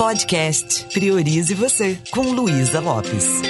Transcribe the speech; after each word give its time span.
Podcast 0.00 0.86
Priorize 0.94 1.52
Você, 1.52 1.98
com 2.10 2.22
Luísa 2.22 2.80
Lopes. 2.80 3.42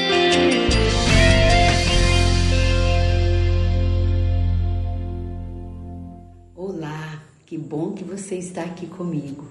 Olá, 6.57 7.23
que 7.47 7.57
bom 7.57 7.93
que 7.93 8.03
você 8.03 8.35
está 8.35 8.63
aqui 8.63 8.89
comigo. 8.89 9.47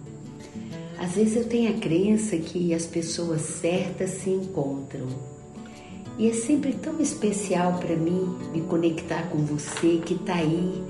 Às 0.97 1.15
vezes 1.15 1.38
eu 1.38 1.47
tenho 1.47 1.73
a 1.73 1.79
crença 1.79 2.35
que 2.35 2.74
as 2.74 2.85
pessoas 2.85 3.44
certas 3.44 4.10
se 4.10 4.31
encontram. 4.31 5.08
E 6.18 6.28
é 6.28 6.34
sempre 6.34 6.74
tão 6.74 7.00
especial 7.00 7.79
para 7.79 7.96
mim 7.96 8.38
me 8.52 8.60
conectar 8.63 9.29
com 9.29 9.38
você 9.46 10.02
que 10.06 10.16
está 10.16 10.34
aí, 10.34 10.84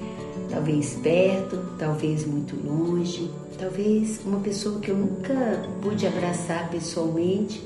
talvez 0.49 0.95
perto, 0.95 1.57
talvez 1.77 2.25
muito 2.25 2.55
longe, 2.65 3.29
talvez 3.57 4.19
uma 4.25 4.39
pessoa 4.39 4.79
que 4.79 4.89
eu 4.89 4.97
nunca 4.97 5.33
pude 5.81 6.07
abraçar 6.07 6.69
pessoalmente 6.69 7.63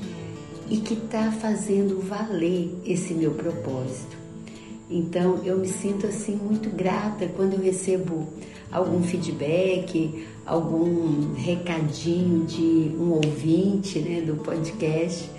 e 0.68 0.78
que 0.78 0.94
está 0.94 1.30
fazendo 1.32 2.00
valer 2.00 2.74
esse 2.84 3.14
meu 3.14 3.32
propósito. 3.32 4.16
Então 4.90 5.40
eu 5.44 5.58
me 5.58 5.68
sinto 5.68 6.06
assim 6.06 6.36
muito 6.36 6.68
grata 6.70 7.26
quando 7.26 7.54
eu 7.54 7.60
recebo 7.60 8.28
algum 8.70 9.02
feedback, 9.02 10.26
algum 10.44 11.32
recadinho 11.34 12.44
de 12.44 12.94
um 12.98 13.12
ouvinte 13.12 13.98
né, 14.00 14.20
do 14.20 14.36
podcast. 14.36 15.30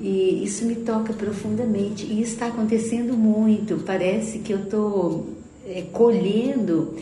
E 0.00 0.42
isso 0.42 0.64
me 0.64 0.76
toca 0.76 1.12
profundamente. 1.12 2.04
E 2.04 2.20
está 2.20 2.48
acontecendo 2.48 3.16
muito. 3.16 3.76
Parece 3.86 4.40
que 4.40 4.52
eu 4.52 4.64
estou 4.64 5.33
é, 5.66 5.82
colhendo 5.92 6.94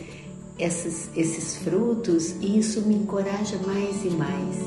essas, 0.57 1.09
esses 1.15 1.57
frutos 1.57 2.35
e 2.41 2.59
isso 2.59 2.81
me 2.81 2.95
encoraja 2.95 3.57
mais 3.65 4.05
e 4.05 4.09
mais. 4.09 4.57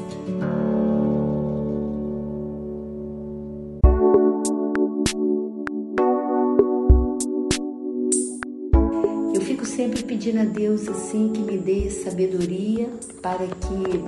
Eu 9.35 9.41
fico 9.41 9.65
sempre 9.65 10.03
pedindo 10.03 10.41
a 10.41 10.45
Deus 10.45 10.89
assim 10.89 11.33
que 11.33 11.41
me 11.41 11.57
dê 11.57 11.91
sabedoria 11.91 12.91
para 13.23 13.47
que 13.47 14.05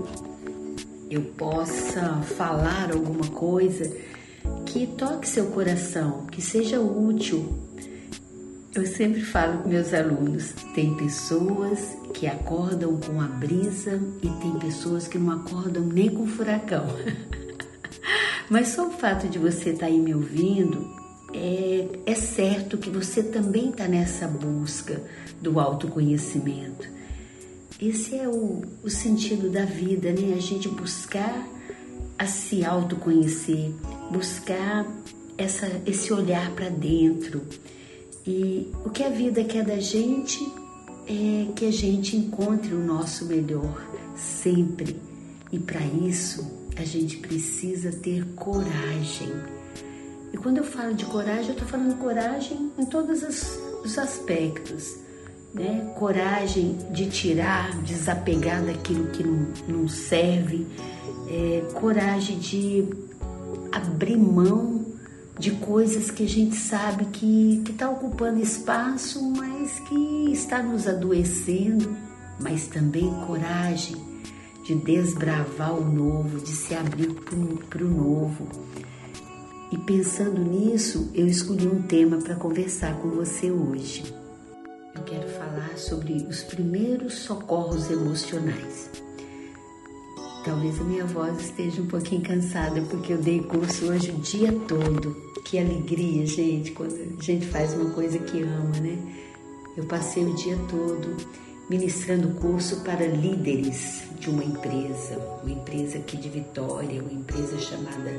eu 1.11 1.23
possa 1.23 2.21
falar 2.37 2.93
alguma 2.93 3.27
coisa 3.29 3.91
que 4.67 4.87
toque 4.87 5.27
seu 5.27 5.47
coração, 5.47 6.27
que 6.27 6.43
seja 6.43 6.79
útil 6.79 7.68
eu 8.79 8.87
sempre 8.87 9.21
falo 9.23 9.63
com 9.63 9.69
meus 9.69 9.93
alunos: 9.93 10.53
tem 10.75 10.95
pessoas 10.95 11.97
que 12.15 12.27
acordam 12.27 12.97
com 12.99 13.21
a 13.21 13.27
brisa 13.27 14.01
e 14.23 14.29
tem 14.41 14.59
pessoas 14.59 15.09
que 15.09 15.19
não 15.19 15.33
acordam 15.33 15.85
nem 15.85 16.09
com 16.09 16.27
furacão. 16.27 16.87
Mas 18.49 18.69
só 18.69 18.87
o 18.87 18.93
fato 18.93 19.29
de 19.29 19.39
você 19.39 19.71
estar 19.71 19.81
tá 19.81 19.87
aí 19.87 19.99
me 19.99 20.15
ouvindo, 20.15 20.89
é, 21.35 21.89
é 22.07 22.15
certo 22.15 22.79
que 22.79 22.89
você 22.89 23.23
também 23.23 23.71
está 23.71 23.87
nessa 23.87 24.27
busca 24.27 25.03
do 25.43 25.61
autoconhecimento. 25.61 26.89
Esse 27.81 28.17
é 28.17 28.29
o, 28.29 28.63
o 28.83 28.91
sentido 28.91 29.51
da 29.51 29.65
vida, 29.65 30.13
né? 30.13 30.35
A 30.37 30.41
gente 30.41 30.69
buscar 30.69 31.47
a 32.19 32.27
se 32.27 32.65
autoconhecer, 32.65 33.73
buscar 34.11 34.87
essa, 35.37 35.71
esse 35.87 36.13
olhar 36.13 36.51
para 36.53 36.69
dentro 36.69 37.43
e 38.29 38.71
o 38.85 38.91
que 38.91 39.03
a 39.03 39.09
vida 39.09 39.43
quer 39.43 39.65
da 39.65 39.81
gente 39.81 40.39
é 41.07 41.51
que 41.57 41.65
a 41.65 41.73
gente 41.73 42.15
encontre 42.15 42.75
o 42.75 42.79
nosso 42.79 43.25
melhor 43.25 43.83
sempre. 44.15 45.01
E 45.51 45.59
para 45.59 45.81
isso 45.81 46.47
a 46.77 46.85
gente 46.85 47.17
precisa 47.17 47.91
ter 47.91 48.23
coragem. 48.37 49.33
E 50.31 50.37
quando 50.37 50.59
eu 50.59 50.65
falo 50.65 50.93
de 50.93 51.07
coragem, 51.07 51.47
eu 51.47 51.53
estou 51.53 51.67
falando 51.67 51.97
coragem 51.97 52.71
em 52.79 52.85
todos 52.85 53.23
os 53.83 53.99
aspectos. 53.99 54.95
Né? 55.55 55.91
Coragem 55.99 56.77
de 56.93 57.09
tirar, 57.09 57.81
desapegar 57.81 58.63
daquilo 58.63 59.07
que 59.07 59.25
não, 59.25 59.47
não 59.67 59.89
serve, 59.89 60.67
é, 61.31 61.63
coragem 61.73 62.39
de 62.39 62.85
abrir 63.73 64.19
mão 64.19 64.78
de 65.39 65.53
coisas 65.53 66.11
que 66.11 66.25
a 66.25 66.29
gente 66.29 66.57
sabe 66.57 67.05
que 67.07 67.63
está 67.69 67.89
ocupando 67.89 68.41
espaço, 68.41 69.23
mas 69.31 69.79
que 69.81 70.33
está 70.33 70.63
nos 70.63 70.89
adoecendo, 70.89 71.97
mas 72.41 72.67
também 72.67 73.09
coragem 73.27 73.97
de 74.65 74.75
desbravar 74.75 75.73
o 75.75 75.85
novo, 75.85 76.39
de 76.39 76.51
se 76.51 76.75
abrir 76.75 77.15
para 77.71 77.85
o 77.85 77.89
novo. 77.89 78.49
E 79.71 79.79
pensando 79.79 80.41
nisso, 80.41 81.11
eu 81.15 81.27
escolhi 81.27 81.69
um 81.69 81.83
tema 81.83 82.19
para 82.19 82.35
conversar 82.35 82.99
com 82.99 83.11
você 83.11 83.51
hoje. 83.51 84.13
Eu 84.95 85.03
quero 85.05 85.29
falar 85.29 85.77
sobre 85.77 86.15
os 86.29 86.43
primeiros 86.43 87.15
socorros 87.15 87.91
emocionais. 87.91 88.91
Talvez 90.45 90.81
a 90.81 90.85
minha 90.85 91.05
voz 91.05 91.39
esteja 91.41 91.81
um 91.81 91.87
pouquinho 91.87 92.23
cansada 92.23 92.81
porque 92.83 93.13
eu 93.13 93.19
dei 93.19 93.43
curso 93.43 93.87
hoje 93.87 94.11
o 94.11 94.19
dia 94.19 94.53
todo 94.67 95.28
que 95.49 95.59
alegria, 95.59 96.27
gente, 96.27 96.73
quando 96.73 96.93
a 96.93 97.23
gente 97.23 97.47
faz 97.47 97.73
uma 97.73 97.91
coisa 97.95 98.19
que 98.19 98.43
ama, 98.43 98.79
né? 98.81 98.99
Eu 99.75 99.85
passei 99.85 100.23
o 100.23 100.35
dia 100.35 100.59
todo 100.69 101.17
ministrando 101.71 102.39
curso 102.39 102.81
para 102.85 103.07
líderes 103.07 104.03
de 104.21 104.29
uma 104.29 104.45
empresa, 104.45 105.19
uma 105.43 105.51
empresa 105.51 105.97
aqui 105.99 106.19
de 106.19 106.29
Vitória, 106.29 107.01
uma 107.01 107.13
empresa 107.13 107.59
chamada 107.59 108.13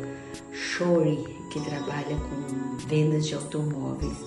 Shore, 0.51 1.23
que 1.51 1.59
trabalha 1.59 2.15
com 2.15 2.87
vendas 2.87 3.27
de 3.27 3.35
automóveis. 3.35 4.17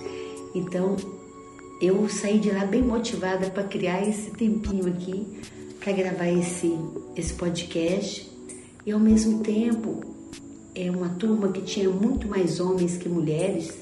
Então, 0.55 0.95
eu 1.81 2.07
saí 2.07 2.39
de 2.39 2.51
lá 2.51 2.65
bem 2.65 2.83
motivada 2.83 3.49
para 3.49 3.63
criar 3.63 4.01
esse 4.07 4.31
tempinho 4.31 4.87
aqui 4.87 5.27
para 5.81 5.91
gravar 5.91 6.29
esse 6.29 6.73
esse 7.17 7.33
podcast 7.33 8.31
e 8.85 8.91
ao 8.93 8.99
mesmo 8.99 9.43
tempo 9.43 10.22
é 10.75 10.89
uma 10.89 11.09
turma 11.09 11.51
que 11.51 11.61
tinha 11.61 11.89
muito 11.89 12.27
mais 12.27 12.59
homens 12.59 12.97
que 12.97 13.07
mulheres, 13.07 13.73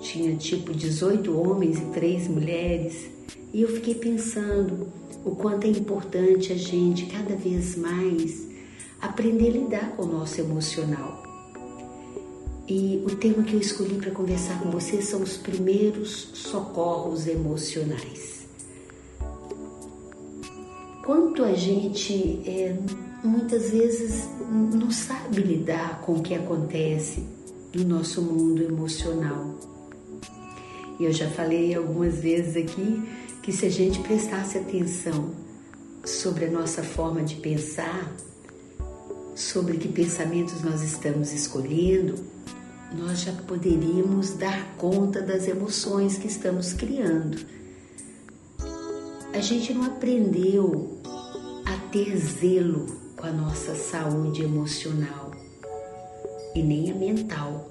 tinha 0.00 0.34
tipo 0.36 0.72
18 0.72 1.36
homens 1.38 1.78
e 1.78 1.84
3 1.86 2.28
mulheres, 2.28 3.08
e 3.52 3.62
eu 3.62 3.68
fiquei 3.68 3.94
pensando 3.94 4.88
o 5.24 5.30
quanto 5.34 5.66
é 5.66 5.70
importante 5.70 6.52
a 6.52 6.56
gente 6.56 7.06
cada 7.06 7.34
vez 7.36 7.76
mais 7.76 8.46
aprender 9.00 9.48
a 9.48 9.52
lidar 9.52 9.96
com 9.96 10.02
o 10.02 10.06
nosso 10.06 10.40
emocional. 10.40 11.22
E 12.66 13.02
o 13.06 13.14
tema 13.16 13.42
que 13.42 13.54
eu 13.54 13.60
escolhi 13.60 13.94
para 13.96 14.10
conversar 14.10 14.58
com 14.60 14.70
você 14.70 15.02
são 15.02 15.22
os 15.22 15.36
primeiros 15.36 16.30
socorros 16.32 17.26
emocionais. 17.26 18.43
Quanto 21.04 21.44
a 21.44 21.52
gente 21.52 22.40
é, 22.46 22.74
muitas 23.22 23.68
vezes 23.68 24.26
não 24.50 24.90
sabe 24.90 25.42
lidar 25.42 26.00
com 26.00 26.14
o 26.14 26.22
que 26.22 26.34
acontece 26.34 27.22
no 27.74 27.84
nosso 27.84 28.22
mundo 28.22 28.62
emocional. 28.62 29.54
E 30.98 31.04
eu 31.04 31.12
já 31.12 31.28
falei 31.28 31.74
algumas 31.74 32.20
vezes 32.20 32.56
aqui 32.56 33.06
que 33.42 33.52
se 33.52 33.66
a 33.66 33.70
gente 33.70 34.00
prestasse 34.00 34.56
atenção 34.56 35.34
sobre 36.06 36.46
a 36.46 36.50
nossa 36.50 36.82
forma 36.82 37.22
de 37.22 37.34
pensar, 37.34 38.10
sobre 39.34 39.76
que 39.76 39.88
pensamentos 39.88 40.62
nós 40.62 40.82
estamos 40.82 41.34
escolhendo, 41.34 42.14
nós 42.96 43.20
já 43.20 43.32
poderíamos 43.32 44.30
dar 44.38 44.74
conta 44.76 45.20
das 45.20 45.46
emoções 45.46 46.16
que 46.16 46.28
estamos 46.28 46.72
criando. 46.72 47.63
A 49.34 49.40
gente 49.40 49.74
não 49.74 49.82
aprendeu 49.82 51.00
a 51.66 51.76
ter 51.90 52.16
zelo 52.16 52.86
com 53.16 53.26
a 53.26 53.32
nossa 53.32 53.74
saúde 53.74 54.44
emocional 54.44 55.32
e 56.54 56.62
nem 56.62 56.92
a 56.92 56.94
mental. 56.94 57.68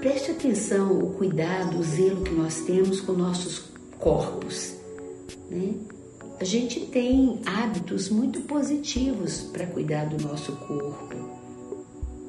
Preste 0.00 0.32
atenção 0.32 0.98
o 0.98 1.14
cuidado, 1.14 1.78
o 1.78 1.82
zelo 1.82 2.22
que 2.22 2.34
nós 2.34 2.60
temos 2.60 3.00
com 3.00 3.12
nossos 3.12 3.70
corpos. 3.98 4.74
Né? 5.48 5.76
A 6.38 6.44
gente 6.44 6.80
tem 6.80 7.40
hábitos 7.46 8.10
muito 8.10 8.42
positivos 8.42 9.40
para 9.50 9.66
cuidar 9.66 10.10
do 10.10 10.22
nosso 10.22 10.52
corpo. 10.56 11.16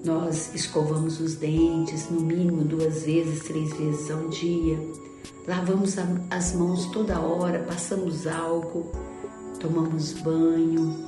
Nós 0.06 0.56
escovamos 0.56 1.20
os 1.20 1.36
dentes 1.36 2.10
no 2.10 2.22
mínimo 2.22 2.64
duas 2.64 3.04
vezes, 3.04 3.44
três 3.44 3.74
vezes 3.74 4.10
ao 4.10 4.30
dia. 4.30 4.80
Lavamos 5.48 5.96
as 6.30 6.54
mãos 6.54 6.86
toda 6.88 7.20
hora, 7.20 7.60
passamos 7.60 8.26
álcool, 8.28 8.92
tomamos 9.60 10.14
banho, 10.14 11.06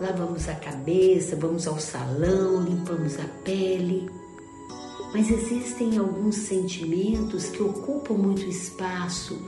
lavamos 0.00 0.48
a 0.48 0.54
cabeça, 0.54 1.36
vamos 1.36 1.66
ao 1.66 1.78
salão, 1.78 2.62
limpamos 2.62 3.18
a 3.18 3.24
pele. 3.44 4.08
Mas 5.12 5.30
existem 5.30 5.98
alguns 5.98 6.36
sentimentos 6.36 7.46
que 7.46 7.62
ocupam 7.62 8.14
muito 8.14 8.42
espaço 8.42 9.38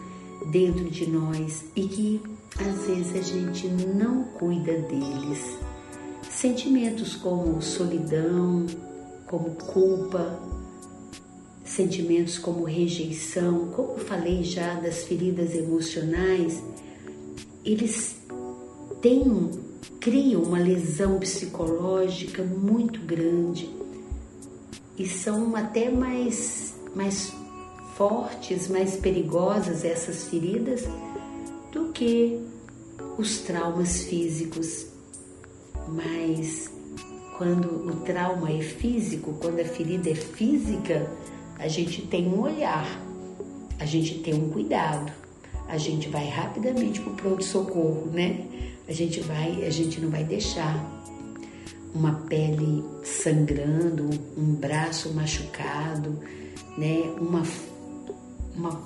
dentro 0.50 0.84
de 0.90 1.10
nós 1.10 1.64
e 1.74 1.88
que 1.88 2.22
às 2.58 2.86
vezes 2.86 3.16
a 3.16 3.22
gente 3.22 3.68
não 3.68 4.24
cuida 4.24 4.72
deles. 4.82 5.58
sentimentos 6.30 7.16
como 7.16 7.60
solidão, 7.62 8.66
como 9.26 9.50
culpa, 9.56 10.38
sentimentos 11.66 12.38
como 12.38 12.64
rejeição, 12.64 13.68
como 13.74 13.98
falei 13.98 14.42
já 14.42 14.74
das 14.74 15.04
feridas 15.04 15.54
emocionais, 15.54 16.62
eles 17.64 18.16
têm, 19.02 19.50
criam 20.00 20.42
uma 20.42 20.58
lesão 20.58 21.18
psicológica 21.18 22.42
muito 22.42 23.00
grande 23.00 23.68
e 24.96 25.06
são 25.06 25.54
até 25.54 25.90
mais, 25.90 26.74
mais 26.94 27.32
fortes, 27.96 28.68
mais 28.68 28.96
perigosas 28.96 29.84
essas 29.84 30.24
feridas 30.24 30.84
do 31.72 31.92
que 31.92 32.40
os 33.18 33.40
traumas 33.40 34.02
físicos. 34.02 34.86
Mas 35.88 36.70
quando 37.36 37.88
o 37.88 37.96
trauma 37.96 38.50
é 38.50 38.60
físico, 38.60 39.36
quando 39.40 39.60
a 39.60 39.64
ferida 39.64 40.10
é 40.10 40.14
física, 40.14 41.10
a 41.58 41.68
gente 41.68 42.02
tem 42.02 42.26
um 42.26 42.40
olhar, 42.40 42.86
a 43.78 43.84
gente 43.86 44.18
tem 44.20 44.34
um 44.34 44.50
cuidado, 44.50 45.12
a 45.68 45.78
gente 45.78 46.08
vai 46.08 46.28
rapidamente 46.28 47.00
para 47.00 47.12
o 47.12 47.16
pronto-socorro, 47.16 48.10
né? 48.12 48.44
A 48.88 48.92
gente 48.92 49.20
vai, 49.20 49.64
a 49.64 49.70
gente 49.70 50.00
não 50.00 50.10
vai 50.10 50.22
deixar 50.22 50.84
uma 51.94 52.12
pele 52.28 52.84
sangrando, 53.02 54.08
um 54.36 54.54
braço 54.54 55.12
machucado, 55.12 56.18
né? 56.76 57.02
Uma, 57.18 57.42
uma 58.54 58.80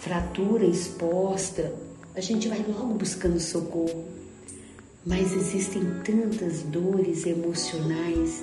fratura 0.00 0.64
exposta, 0.64 1.72
a 2.14 2.20
gente 2.20 2.48
vai 2.48 2.64
logo 2.66 2.94
buscando 2.94 3.38
socorro. 3.38 4.04
Mas 5.04 5.32
existem 5.32 5.82
tantas 6.04 6.62
dores 6.62 7.26
emocionais 7.26 8.42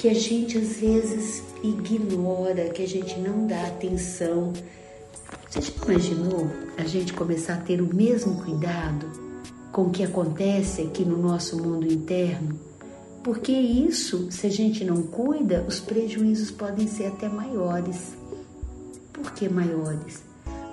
que 0.00 0.08
a 0.08 0.14
gente 0.14 0.56
às 0.56 0.78
vezes 0.78 1.42
ignora, 1.62 2.70
que 2.70 2.82
a 2.82 2.88
gente 2.88 3.20
não 3.20 3.46
dá 3.46 3.66
atenção. 3.66 4.50
Você 5.46 5.60
já 5.60 5.72
imaginou 5.84 6.50
a 6.78 6.84
gente 6.84 7.12
começar 7.12 7.54
a 7.54 7.58
ter 7.58 7.82
o 7.82 7.94
mesmo 7.94 8.42
cuidado 8.42 9.06
com 9.70 9.82
o 9.82 9.90
que 9.90 10.02
acontece 10.02 10.80
aqui 10.80 11.04
no 11.04 11.18
nosso 11.18 11.62
mundo 11.62 11.86
interno? 11.86 12.58
Porque 13.22 13.52
isso, 13.52 14.32
se 14.32 14.46
a 14.46 14.50
gente 14.50 14.86
não 14.86 15.02
cuida, 15.02 15.66
os 15.68 15.80
prejuízos 15.80 16.50
podem 16.50 16.86
ser 16.86 17.08
até 17.08 17.28
maiores. 17.28 18.14
Por 19.12 19.32
que 19.32 19.50
maiores? 19.50 20.22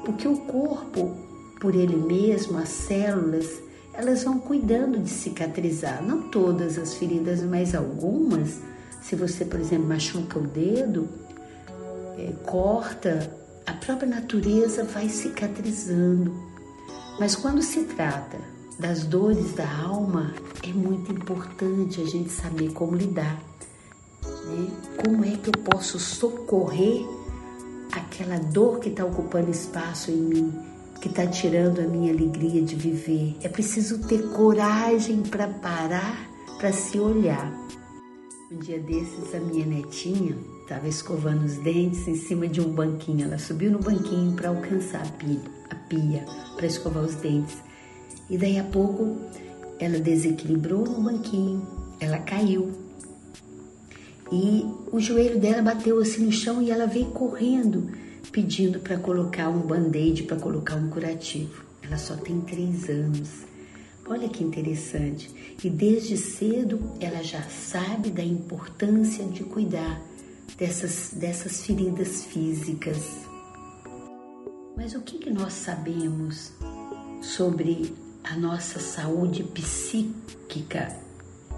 Porque 0.06 0.26
o 0.26 0.38
corpo, 0.38 1.18
por 1.60 1.76
ele 1.76 1.98
mesmo, 1.98 2.58
as 2.58 2.70
células, 2.70 3.62
elas 3.94 4.24
vão 4.24 4.40
cuidando 4.40 4.98
de 4.98 5.10
cicatrizar. 5.10 6.02
Não 6.02 6.30
todas 6.30 6.78
as 6.78 6.94
feridas, 6.94 7.44
mas 7.44 7.76
algumas 7.76 8.62
se 9.08 9.16
você, 9.16 9.46
por 9.46 9.58
exemplo, 9.58 9.88
machuca 9.88 10.38
o 10.38 10.46
dedo, 10.46 11.08
é, 12.18 12.34
corta, 12.46 13.34
a 13.66 13.72
própria 13.72 14.10
natureza 14.10 14.84
vai 14.84 15.08
cicatrizando. 15.08 16.36
Mas 17.18 17.34
quando 17.34 17.62
se 17.62 17.86
trata 17.86 18.38
das 18.78 19.06
dores 19.06 19.54
da 19.54 19.66
alma, 19.82 20.34
é 20.62 20.74
muito 20.74 21.10
importante 21.14 22.02
a 22.02 22.06
gente 22.06 22.30
saber 22.30 22.74
como 22.74 22.98
lidar. 22.98 23.42
Né? 24.24 24.68
Como 25.02 25.24
é 25.24 25.38
que 25.38 25.48
eu 25.48 25.64
posso 25.64 25.98
socorrer 25.98 27.06
aquela 27.94 28.38
dor 28.38 28.80
que 28.80 28.90
está 28.90 29.06
ocupando 29.06 29.50
espaço 29.50 30.12
em 30.12 30.18
mim, 30.18 30.54
que 31.00 31.08
está 31.08 31.26
tirando 31.26 31.80
a 31.80 31.88
minha 31.88 32.12
alegria 32.12 32.62
de 32.62 32.76
viver? 32.76 33.38
É 33.42 33.48
preciso 33.48 34.06
ter 34.06 34.32
coragem 34.32 35.24
para 35.24 35.48
parar, 35.48 36.30
para 36.58 36.74
se 36.74 37.00
olhar. 37.00 37.68
Um 38.50 38.60
dia 38.60 38.80
desses, 38.80 39.36
a 39.36 39.42
minha 39.42 39.66
netinha 39.66 40.38
estava 40.62 40.88
escovando 40.88 41.44
os 41.44 41.58
dentes 41.58 42.08
em 42.08 42.16
cima 42.16 42.48
de 42.48 42.62
um 42.62 42.72
banquinho. 42.72 43.26
Ela 43.26 43.38
subiu 43.38 43.70
no 43.70 43.80
banquinho 43.80 44.32
para 44.38 44.48
alcançar 44.48 45.02
a 45.06 45.10
pia, 45.10 45.42
a 45.70 45.76
pia 45.76 46.26
para 46.56 46.66
escovar 46.66 47.04
os 47.04 47.16
dentes. 47.16 47.58
E 48.30 48.38
daí 48.38 48.58
a 48.58 48.64
pouco 48.64 49.18
ela 49.78 50.00
desequilibrou 50.00 50.86
no 50.86 51.02
banquinho, 51.02 51.68
ela 52.00 52.20
caiu. 52.20 52.72
E 54.32 54.66
o 54.94 55.00
joelho 55.02 55.42
dela 55.42 55.62
bateu 55.62 56.00
assim 56.00 56.24
no 56.24 56.32
chão 56.32 56.62
e 56.62 56.72
ela 56.72 56.88
veio 56.88 57.08
correndo, 57.08 57.92
pedindo 58.32 58.80
para 58.80 58.98
colocar 58.98 59.50
um 59.50 59.60
band-aid, 59.60 60.24
para 60.24 60.38
colocar 60.38 60.76
um 60.76 60.90
curativo. 60.90 61.66
Ela 61.84 61.98
só 61.98 62.16
tem 62.16 62.40
três 62.40 62.88
anos. 62.88 63.46
Olha 64.10 64.30
que 64.30 64.44
interessante. 64.44 65.30
E 65.62 65.70
desde 65.70 66.16
cedo 66.16 66.80
ela 67.00 67.22
já 67.22 67.44
sabe 67.44 68.10
da 68.10 68.24
importância 68.24 69.26
de 69.26 69.44
cuidar 69.44 70.02
dessas, 70.58 71.12
dessas 71.14 71.66
feridas 71.66 72.24
físicas. 72.24 73.28
Mas 74.78 74.96
o 74.96 75.02
que, 75.02 75.18
que 75.18 75.30
nós 75.30 75.54
sabemos 75.54 76.54
sobre 77.22 77.94
a 78.24 78.38
nossa 78.38 78.80
saúde 78.80 79.44
psíquica, 79.44 80.96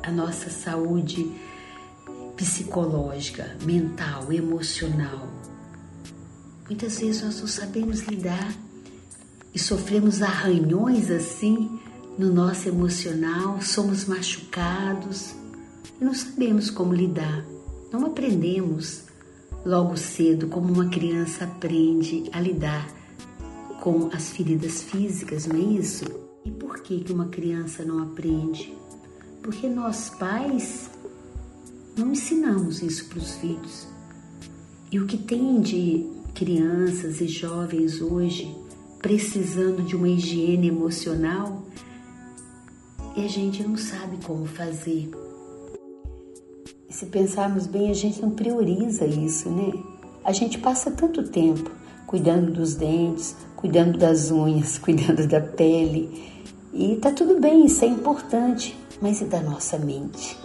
a 0.01 0.11
nossa 0.11 0.49
saúde 0.49 1.31
psicológica, 2.35 3.55
mental, 3.63 4.33
emocional? 4.33 5.27
Muitas 6.65 6.99
vezes 6.99 7.21
nós 7.21 7.39
não 7.39 7.47
sabemos 7.47 8.01
lidar 8.01 8.51
e 9.53 9.59
sofremos 9.59 10.23
arranhões 10.23 11.11
assim 11.11 11.79
no 12.19 12.33
nosso 12.33 12.67
emocional, 12.67 13.61
somos 13.61 14.03
machucados 14.03 15.33
e 16.01 16.03
não 16.03 16.13
sabemos 16.13 16.69
como 16.69 16.93
lidar. 16.93 17.45
Não 17.93 18.05
aprendemos 18.05 19.03
logo 19.65 19.95
cedo 19.95 20.47
como 20.47 20.73
uma 20.73 20.89
criança 20.89 21.45
aprende 21.45 22.29
a 22.33 22.41
lidar 22.41 22.85
com 23.79 24.09
as 24.11 24.31
feridas 24.31 24.83
físicas, 24.83 25.47
não 25.47 25.55
é 25.55 25.59
isso? 25.59 26.03
E 26.43 26.51
por 26.51 26.81
que, 26.81 26.99
que 26.99 27.13
uma 27.13 27.29
criança 27.29 27.85
não 27.85 28.03
aprende? 28.03 28.75
Porque 29.41 29.69
nós 29.69 30.09
pais 30.09 30.89
não 31.95 32.11
ensinamos 32.11 32.81
isso 32.81 33.07
para 33.07 33.19
os 33.19 33.35
filhos. 33.35 33.87
E 34.91 34.99
o 34.99 35.05
que 35.05 35.17
tem 35.17 35.61
de 35.61 36.05
crianças 36.35 37.21
e 37.21 37.29
jovens 37.29 38.01
hoje 38.01 38.53
precisando 39.01 39.81
de 39.81 39.95
uma 39.95 40.09
higiene 40.09 40.67
emocional 40.67 41.63
e 43.15 43.25
a 43.25 43.27
gente 43.27 43.63
não 43.63 43.77
sabe 43.77 44.17
como 44.23 44.45
fazer. 44.45 45.09
E 46.89 46.93
se 46.93 47.05
pensarmos 47.05 47.67
bem, 47.67 47.91
a 47.91 47.93
gente 47.93 48.21
não 48.21 48.31
prioriza 48.31 49.05
isso, 49.05 49.49
né? 49.49 49.71
A 50.23 50.31
gente 50.31 50.57
passa 50.57 50.91
tanto 50.91 51.23
tempo 51.23 51.71
cuidando 52.05 52.51
dos 52.51 52.73
dentes, 52.73 53.35
cuidando 53.55 53.97
das 53.97 54.31
unhas, 54.31 54.77
cuidando 54.79 55.27
da 55.27 55.39
pele. 55.39 56.41
E 56.73 56.95
tá 56.95 57.11
tudo 57.11 57.39
bem, 57.39 57.65
isso 57.65 57.85
é 57.85 57.87
importante, 57.87 58.75
mas 59.01 59.21
e 59.21 59.25
da 59.25 59.39
nossa 59.39 59.77
mente? 59.77 60.37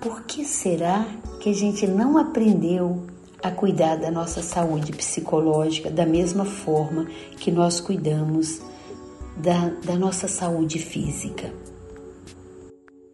Por 0.00 0.22
que 0.24 0.44
será 0.44 1.06
que 1.40 1.48
a 1.48 1.54
gente 1.54 1.86
não 1.86 2.18
aprendeu 2.18 3.06
a 3.42 3.50
cuidar 3.50 3.96
da 3.96 4.10
nossa 4.10 4.42
saúde 4.42 4.92
psicológica 4.92 5.90
da 5.90 6.04
mesma 6.04 6.44
forma 6.44 7.06
que 7.38 7.50
nós 7.50 7.80
cuidamos 7.80 8.60
da, 9.36 9.70
da 9.84 9.96
nossa 9.96 10.28
saúde 10.28 10.78
física? 10.78 11.52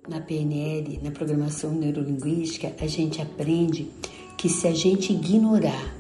Na 0.09 0.21
PNL, 0.21 0.99
na 1.01 1.13
programação 1.13 1.71
neurolinguística, 1.71 2.75
a 2.81 2.89
gente 2.89 3.23
aprende 3.23 3.89
que 4.37 4.49
se 4.49 4.67
a 4.67 4.75
gente 4.75 5.13
ignorar 5.13 5.95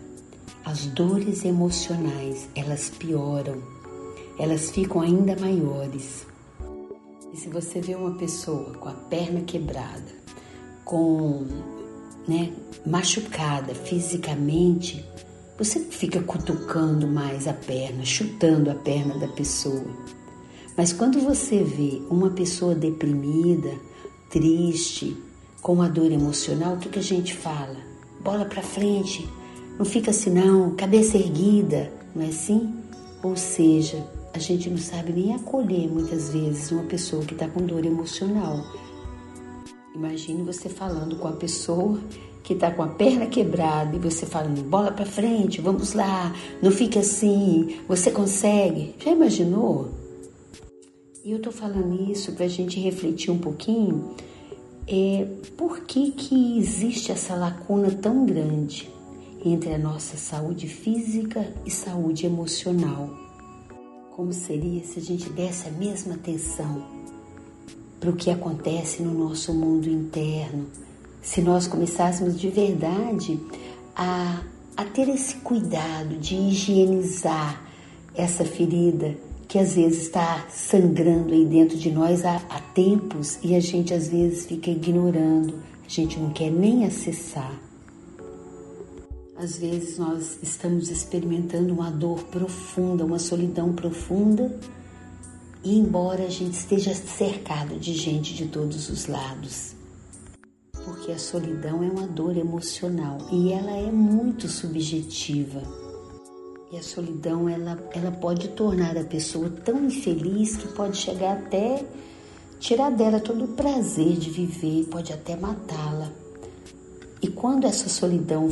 as 0.64 0.86
dores 0.86 1.44
emocionais, 1.44 2.48
elas 2.56 2.90
pioram, 2.90 3.62
elas 4.36 4.72
ficam 4.72 5.00
ainda 5.00 5.36
maiores. 5.36 6.26
E 7.32 7.36
se 7.36 7.48
você 7.48 7.80
vê 7.80 7.94
uma 7.94 8.16
pessoa 8.16 8.72
com 8.74 8.88
a 8.88 8.92
perna 8.92 9.42
quebrada, 9.42 10.12
com, 10.84 11.46
né, 12.26 12.52
machucada 12.84 13.72
fisicamente, 13.72 15.04
você 15.56 15.78
não 15.78 15.92
fica 15.92 16.20
cutucando 16.20 17.06
mais 17.06 17.46
a 17.46 17.52
perna, 17.52 18.04
chutando 18.04 18.68
a 18.68 18.74
perna 18.74 19.16
da 19.16 19.28
pessoa. 19.28 19.86
Mas 20.76 20.92
quando 20.92 21.20
você 21.20 21.62
vê 21.62 22.02
uma 22.10 22.30
pessoa 22.30 22.74
deprimida, 22.74 23.70
triste, 24.32 25.14
com 25.60 25.74
uma 25.74 25.90
dor 25.90 26.10
emocional, 26.10 26.74
o 26.74 26.78
que, 26.78 26.88
que 26.88 26.98
a 26.98 27.02
gente 27.02 27.34
fala? 27.34 27.76
Bola 28.24 28.46
para 28.46 28.62
frente, 28.62 29.28
não 29.78 29.84
fica 29.84 30.10
assim 30.10 30.30
não, 30.30 30.74
cabeça 30.74 31.18
erguida, 31.18 31.92
não 32.16 32.24
é 32.24 32.28
assim? 32.28 32.74
Ou 33.22 33.36
seja, 33.36 34.04
a 34.32 34.38
gente 34.38 34.70
não 34.70 34.78
sabe 34.78 35.12
nem 35.12 35.34
acolher 35.34 35.86
muitas 35.86 36.30
vezes 36.30 36.72
uma 36.72 36.84
pessoa 36.84 37.22
que 37.24 37.34
está 37.34 37.46
com 37.46 37.60
dor 37.60 37.84
emocional. 37.84 38.64
Imagine 39.94 40.42
você 40.42 40.70
falando 40.70 41.16
com 41.16 41.28
a 41.28 41.32
pessoa 41.32 42.00
que 42.42 42.54
está 42.54 42.70
com 42.70 42.82
a 42.82 42.88
perna 42.88 43.26
quebrada 43.26 43.94
e 43.94 43.98
você 43.98 44.24
falando 44.24 44.64
bola 44.64 44.90
para 44.90 45.04
frente, 45.04 45.60
vamos 45.60 45.92
lá, 45.92 46.34
não 46.62 46.70
fique 46.70 46.98
assim, 46.98 47.76
você 47.86 48.10
consegue. 48.10 48.94
Já 48.98 49.10
imaginou? 49.10 50.01
E 51.24 51.30
eu 51.30 51.38
tô 51.40 51.52
falando 51.52 52.10
isso 52.10 52.32
para 52.32 52.46
a 52.46 52.48
gente 52.48 52.80
refletir 52.80 53.30
um 53.30 53.38
pouquinho 53.38 54.16
é 54.88 55.24
por 55.56 55.82
que, 55.82 56.10
que 56.10 56.58
existe 56.58 57.12
essa 57.12 57.36
lacuna 57.36 57.92
tão 57.92 58.26
grande 58.26 58.90
entre 59.44 59.72
a 59.72 59.78
nossa 59.78 60.16
saúde 60.16 60.66
física 60.66 61.54
e 61.64 61.70
saúde 61.70 62.26
emocional. 62.26 63.08
Como 64.16 64.32
seria 64.32 64.82
se 64.82 64.98
a 64.98 65.02
gente 65.02 65.30
desse 65.30 65.68
a 65.68 65.70
mesma 65.70 66.14
atenção 66.14 66.84
para 68.00 68.10
o 68.10 68.16
que 68.16 68.28
acontece 68.28 69.00
no 69.00 69.14
nosso 69.14 69.54
mundo 69.54 69.88
interno, 69.88 70.66
se 71.22 71.40
nós 71.40 71.68
começássemos 71.68 72.38
de 72.38 72.48
verdade 72.48 73.38
a, 73.94 74.42
a 74.76 74.84
ter 74.86 75.08
esse 75.08 75.36
cuidado 75.36 76.16
de 76.16 76.34
higienizar 76.34 77.62
essa 78.12 78.44
ferida 78.44 79.16
que 79.52 79.58
às 79.58 79.74
vezes 79.74 80.04
está 80.04 80.46
sangrando 80.48 81.34
aí 81.34 81.44
dentro 81.44 81.76
de 81.76 81.90
nós 81.90 82.24
há, 82.24 82.36
há 82.48 82.58
tempos 82.58 83.38
e 83.42 83.54
a 83.54 83.60
gente 83.60 83.92
às 83.92 84.08
vezes 84.08 84.46
fica 84.46 84.70
ignorando, 84.70 85.62
a 85.84 85.88
gente 85.88 86.18
não 86.18 86.30
quer 86.30 86.50
nem 86.50 86.86
acessar. 86.86 87.52
Às 89.36 89.58
vezes 89.58 89.98
nós 89.98 90.38
estamos 90.42 90.88
experimentando 90.88 91.74
uma 91.74 91.90
dor 91.90 92.22
profunda, 92.28 93.04
uma 93.04 93.18
solidão 93.18 93.74
profunda, 93.74 94.58
e 95.62 95.78
embora 95.78 96.24
a 96.24 96.30
gente 96.30 96.54
esteja 96.54 96.94
cercado 96.94 97.78
de 97.78 97.92
gente 97.92 98.32
de 98.32 98.46
todos 98.46 98.88
os 98.88 99.06
lados, 99.06 99.74
porque 100.82 101.12
a 101.12 101.18
solidão 101.18 101.82
é 101.82 101.90
uma 101.90 102.06
dor 102.06 102.38
emocional 102.38 103.18
e 103.30 103.52
ela 103.52 103.72
é 103.72 103.92
muito 103.92 104.48
subjetiva. 104.48 105.81
E 106.72 106.78
a 106.78 106.82
solidão 106.82 107.50
ela, 107.50 107.78
ela 107.92 108.10
pode 108.10 108.48
tornar 108.48 108.96
a 108.96 109.04
pessoa 109.04 109.50
tão 109.50 109.84
infeliz 109.84 110.56
que 110.56 110.68
pode 110.68 110.96
chegar 110.96 111.36
até 111.36 111.84
tirar 112.58 112.90
dela 112.90 113.20
todo 113.20 113.44
o 113.44 113.48
prazer 113.48 114.16
de 114.16 114.30
viver, 114.30 114.86
pode 114.86 115.12
até 115.12 115.36
matá-la. 115.36 116.10
E 117.20 117.28
quando 117.28 117.66
essa 117.66 117.90
solidão 117.90 118.48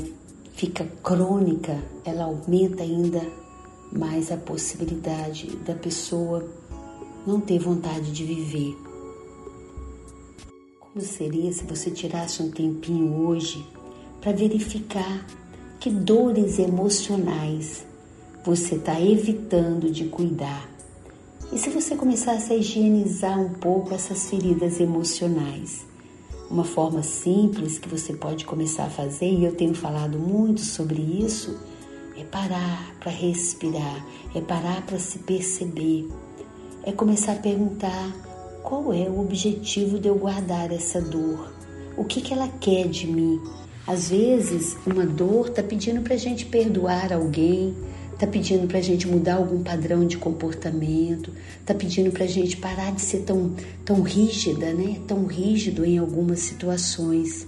fica 0.53 0.85
crônica, 1.03 1.83
ela 2.05 2.25
aumenta 2.25 2.83
ainda 2.83 3.23
mais 3.91 4.31
a 4.31 4.37
possibilidade 4.37 5.57
da 5.65 5.75
pessoa 5.75 6.47
não 7.27 7.41
ter 7.41 7.59
vontade 7.59 8.13
de 8.13 8.23
viver. 8.23 8.77
Como 10.79 11.01
seria 11.01 11.51
se 11.55 11.65
você 11.65 11.91
tirasse 11.91 12.43
um 12.43 12.51
tempinho 12.51 13.17
hoje 13.27 13.67
para 14.21 14.33
verificar 14.33 15.27
que 15.81 15.89
dores 15.89 16.59
emocionais 16.59 17.89
você 18.45 18.77
está 18.77 19.01
evitando 19.01 19.91
de 19.91 20.05
cuidar? 20.07 20.69
E 21.53 21.59
se 21.59 21.69
você 21.69 21.95
começasse 21.95 22.53
a 22.53 22.57
higienizar 22.57 23.39
um 23.39 23.51
pouco 23.51 23.93
essas 23.93 24.31
feridas 24.31 24.81
emocionais? 24.81 25.85
Uma 26.51 26.65
forma 26.65 27.03
simples 27.03 27.79
que 27.79 27.89
você 27.89 28.13
pode 28.13 28.45
começar 28.45 28.85
a 28.85 28.91
fazer, 28.91 29.31
e 29.31 29.45
eu 29.45 29.55
tenho 29.55 29.75
falado 29.75 30.19
muito 30.19 30.61
sobre 30.61 31.01
isso, 31.01 31.59
é 32.17 32.25
parar 32.25 32.95
para 32.99 33.11
respirar, 33.11 34.05
é 34.35 34.41
parar 34.41 34.85
para 34.87 34.99
se 34.99 35.19
perceber, 35.19 36.09
é 36.83 36.93
começar 36.93 37.33
a 37.33 37.37
perguntar 37.37 38.13
qual 38.63 38.93
é 38.93 39.09
o 39.09 39.21
objetivo 39.21 39.99
de 39.99 40.09
eu 40.09 40.15
guardar 40.15 40.73
essa 40.73 41.01
dor, 41.01 41.53
o 41.97 42.05
que, 42.05 42.21
que 42.21 42.33
ela 42.33 42.49
quer 42.61 42.89
de 42.89 43.07
mim. 43.07 43.41
Às 43.87 44.09
vezes, 44.11 44.77
uma 44.87 45.05
dor 45.05 45.49
está 45.49 45.63
pedindo 45.63 46.01
para 46.03 46.15
a 46.15 46.19
gente 46.19 46.47
perdoar 46.47 47.13
alguém, 47.13 47.75
está 48.21 48.27
pedindo 48.27 48.67
para 48.67 48.77
a 48.77 48.83
gente 48.83 49.09
mudar 49.09 49.37
algum 49.37 49.63
padrão 49.63 50.07
de 50.07 50.19
comportamento, 50.19 51.33
está 51.59 51.73
pedindo 51.73 52.11
para 52.11 52.25
a 52.25 52.29
gente 52.29 52.59
parar 52.59 52.93
de 52.93 53.01
ser 53.01 53.21
tão, 53.21 53.57
tão 53.83 54.03
rígida, 54.03 54.75
né? 54.75 55.01
tão 55.09 55.25
rígido 55.25 55.87
em 55.87 55.97
algumas 55.97 56.41
situações. 56.41 57.47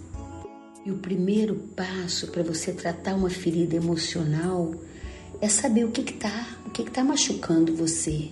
E 0.87 0.91
o 0.91 0.97
primeiro 0.97 1.57
passo 1.77 2.29
para 2.29 2.43
você 2.43 2.73
tratar 2.73 3.15
uma 3.15 3.29
ferida 3.29 3.77
emocional 3.77 4.75
é 5.43 5.49
saber 5.49 5.85
o 5.85 5.91
que 5.91 6.01
está, 6.01 6.57
o 6.67 6.71
que 6.71 6.81
está 6.81 7.05
machucando 7.05 7.77
você. 7.77 8.31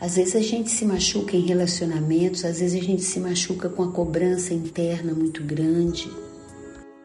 Às 0.00 0.16
vezes 0.16 0.34
a 0.34 0.40
gente 0.40 0.70
se 0.70 0.86
machuca 0.86 1.36
em 1.36 1.44
relacionamentos, 1.44 2.46
às 2.46 2.60
vezes 2.60 2.82
a 2.82 2.84
gente 2.84 3.02
se 3.02 3.20
machuca 3.20 3.68
com 3.68 3.82
a 3.82 3.92
cobrança 3.92 4.54
interna 4.54 5.12
muito 5.12 5.42
grande. 5.42 6.10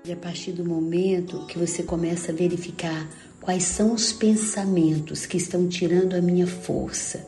E 0.06 0.14
a 0.14 0.16
partir 0.16 0.54
do 0.54 0.64
momento 0.64 1.46
que 1.46 1.60
você 1.60 1.84
começa 1.84 2.32
a 2.32 2.36
verificar 2.36 3.08
Quais 3.42 3.64
são 3.64 3.92
os 3.92 4.14
pensamentos 4.14 5.26
que 5.26 5.36
estão 5.36 5.68
tirando 5.68 6.14
a 6.14 6.22
minha 6.22 6.46
força? 6.46 7.26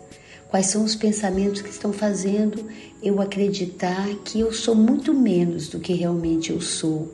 Quais 0.47 0.67
são 0.67 0.83
os 0.83 0.95
pensamentos 0.95 1.63
que 1.63 1.71
estão 1.71 1.91
fazendo 1.91 2.67
eu 3.01 3.19
acreditar 3.19 4.07
que 4.23 4.39
eu 4.39 4.53
sou 4.53 4.75
muito 4.75 5.11
menos 5.11 5.67
do 5.69 5.79
que 5.79 5.91
realmente 5.93 6.51
eu 6.51 6.61
sou? 6.61 7.11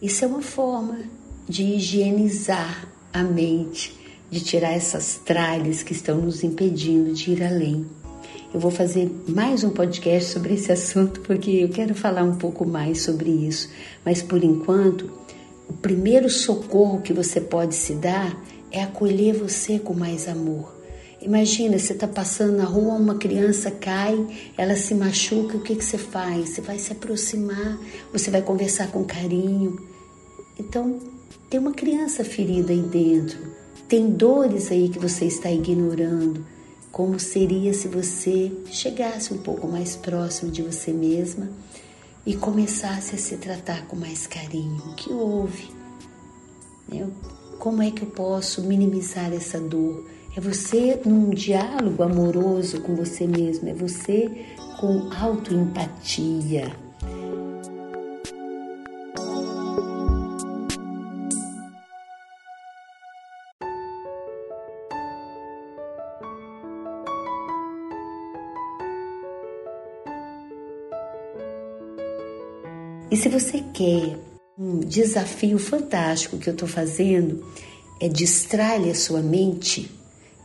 Isso 0.00 0.24
é 0.24 0.28
uma 0.28 0.42
forma 0.42 1.00
de 1.48 1.64
higienizar 1.64 2.88
a 3.12 3.24
mente, 3.24 3.92
de 4.30 4.38
tirar 4.40 4.72
essas 4.72 5.16
tralhas 5.24 5.82
que 5.82 5.92
estão 5.92 6.18
nos 6.18 6.44
impedindo 6.44 7.12
de 7.12 7.32
ir 7.32 7.42
além. 7.42 7.84
Eu 8.54 8.60
vou 8.60 8.70
fazer 8.70 9.10
mais 9.26 9.64
um 9.64 9.70
podcast 9.70 10.30
sobre 10.30 10.54
esse 10.54 10.70
assunto 10.72 11.20
porque 11.22 11.50
eu 11.50 11.68
quero 11.68 11.96
falar 11.96 12.22
um 12.22 12.36
pouco 12.36 12.64
mais 12.64 13.02
sobre 13.02 13.30
isso, 13.30 13.68
mas 14.04 14.22
por 14.22 14.44
enquanto 14.44 15.10
o 15.68 15.72
primeiro 15.72 16.28
socorro 16.28 17.00
que 17.00 17.12
você 17.12 17.40
pode 17.40 17.74
se 17.74 17.94
dar 17.94 18.38
é 18.70 18.82
acolher 18.82 19.34
você 19.34 19.78
com 19.78 19.94
mais 19.94 20.28
amor. 20.28 20.74
Imagina, 21.22 21.78
você 21.78 21.94
está 21.94 22.06
passando 22.06 22.56
na 22.56 22.64
rua, 22.64 22.94
uma 22.94 23.14
criança 23.14 23.70
cai, 23.70 24.26
ela 24.58 24.76
se 24.76 24.94
machuca, 24.94 25.56
o 25.56 25.62
que, 25.62 25.74
que 25.74 25.84
você 25.84 25.96
faz? 25.96 26.50
Você 26.50 26.60
vai 26.60 26.78
se 26.78 26.92
aproximar, 26.92 27.78
você 28.12 28.30
vai 28.30 28.42
conversar 28.42 28.90
com 28.90 29.04
carinho. 29.04 29.80
Então, 30.58 31.00
tem 31.48 31.58
uma 31.58 31.72
criança 31.72 32.24
ferida 32.24 32.72
aí 32.72 32.82
dentro, 32.82 33.38
tem 33.88 34.10
dores 34.10 34.70
aí 34.70 34.90
que 34.90 34.98
você 34.98 35.24
está 35.24 35.50
ignorando. 35.50 36.44
Como 36.92 37.18
seria 37.18 37.72
se 37.72 37.88
você 37.88 38.52
chegasse 38.66 39.32
um 39.32 39.38
pouco 39.38 39.66
mais 39.66 39.96
próximo 39.96 40.50
de 40.50 40.62
você 40.62 40.92
mesma 40.92 41.48
e 42.26 42.34
começasse 42.36 43.14
a 43.14 43.18
se 43.18 43.36
tratar 43.36 43.86
com 43.86 43.96
mais 43.96 44.26
carinho. 44.26 44.82
O 44.86 44.94
que 44.94 45.12
houve? 45.12 45.72
Como 47.58 47.82
é 47.82 47.90
que 47.90 48.02
eu 48.02 48.10
posso 48.10 48.62
minimizar 48.62 49.32
essa 49.32 49.58
dor? 49.58 50.04
É 50.36 50.40
você 50.40 51.00
num 51.04 51.30
diálogo 51.30 52.02
amoroso 52.02 52.80
com 52.80 52.94
você 52.94 53.26
mesmo, 53.26 53.68
é 53.68 53.74
você 53.74 54.46
com 54.78 55.10
autoempatia. 55.14 56.83
E 73.10 73.16
se 73.16 73.28
você 73.28 73.62
quer 73.72 74.16
um 74.58 74.80
desafio 74.80 75.58
fantástico 75.58 76.38
que 76.38 76.48
eu 76.48 76.54
estou 76.54 76.68
fazendo, 76.68 77.44
é 78.00 78.08
distrair 78.08 78.90
a 78.90 78.94
sua 78.94 79.20
mente, 79.20 79.90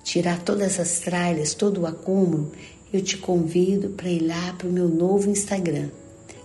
tirar 0.04 0.44
todas 0.44 0.80
as 0.80 1.00
tralhas, 1.00 1.54
todo 1.54 1.82
o 1.82 1.86
acúmulo, 1.86 2.51
eu 2.92 3.01
te 3.01 3.18
convido 3.18 3.89
para 3.89 4.10
ir 4.10 4.22
lá 4.22 4.54
para 4.58 4.68
o 4.68 4.72
meu 4.72 4.89
novo 4.89 5.30
Instagram, 5.30 5.89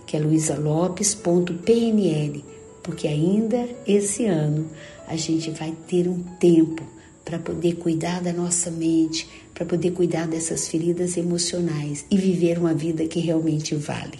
que 0.05 0.15
é 0.15 0.19
luisalopes.pnl, 0.19 2.43
porque 2.83 3.07
ainda 3.07 3.67
esse 3.85 4.25
ano 4.25 4.69
a 5.07 5.15
gente 5.15 5.49
vai 5.51 5.75
ter 5.87 6.07
um 6.07 6.19
tempo 6.39 6.83
para 7.23 7.39
poder 7.39 7.77
cuidar 7.77 8.21
da 8.21 8.31
nossa 8.31 8.69
mente, 8.69 9.27
para 9.53 9.65
poder 9.65 9.91
cuidar 9.91 10.27
dessas 10.27 10.67
feridas 10.67 11.17
emocionais 11.17 12.05
e 12.11 12.17
viver 12.17 12.59
uma 12.59 12.73
vida 12.73 13.07
que 13.07 13.19
realmente 13.19 13.73
vale. 13.75 14.19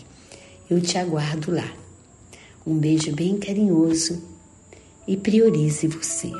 Eu 0.67 0.81
te 0.81 0.97
aguardo 0.97 1.51
lá. 1.51 1.84
Um 2.65 2.77
beijo 2.77 3.13
bem 3.13 3.37
carinhoso 3.37 4.21
e 5.07 5.15
priorize 5.15 5.87
você. 5.87 6.31